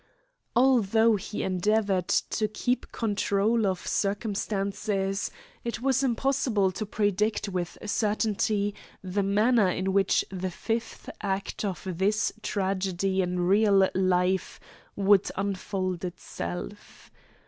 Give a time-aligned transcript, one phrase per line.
[0.55, 5.29] Although he endeavoured to keep control of circumstances,
[5.63, 11.85] it was impossible to predict with certainty the manner in which the fifth act of
[11.87, 14.59] this tragedy in real life
[14.95, 17.11] would unfold itself.